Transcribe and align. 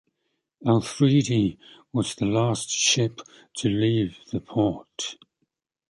"Afridi" 0.65 1.59
was 1.93 2.15
the 2.15 2.25
last 2.25 2.71
ship 2.71 3.21
to 3.55 3.69
leave 3.69 4.17
the 4.31 4.39
port. 4.39 5.15